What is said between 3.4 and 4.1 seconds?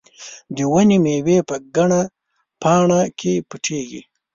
پټې وې.